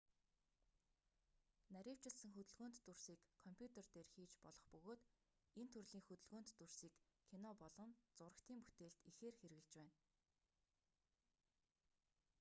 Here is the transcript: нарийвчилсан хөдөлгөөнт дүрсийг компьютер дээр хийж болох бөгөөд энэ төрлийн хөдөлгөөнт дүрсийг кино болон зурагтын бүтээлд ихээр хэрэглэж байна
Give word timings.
нарийвчилсан 1.75 2.31
хөдөлгөөнт 2.33 2.77
дүрсийг 2.85 3.21
компьютер 3.43 3.85
дээр 3.93 4.07
хийж 4.13 4.31
болох 4.43 4.65
бөгөөд 4.71 5.01
энэ 5.59 5.71
төрлийн 5.75 6.05
хөдөлгөөнт 6.05 6.49
дүрсийг 6.59 6.93
кино 7.29 7.49
болон 7.61 7.89
зурагтын 8.17 8.59
бүтээлд 8.65 8.99
ихээр 9.11 9.35
хэрэглэж 9.41 9.67
байна 9.77 9.95